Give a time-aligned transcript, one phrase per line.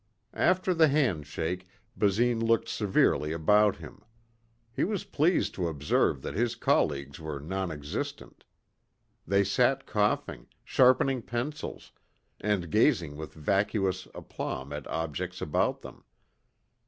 [0.33, 4.03] After the handshake Basine looked severely about him.
[4.73, 8.43] He was pleased to observe that his colleagues were non existent.
[9.27, 11.91] They sat coughing, sharpening pencils
[12.39, 16.03] and gazing with vacuous aplomb at objects about them.